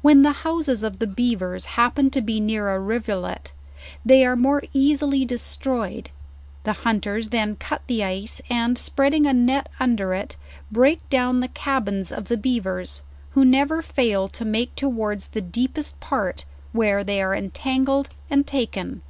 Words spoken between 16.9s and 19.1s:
they are entangled and taken.